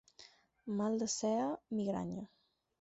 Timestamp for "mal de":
0.79-1.09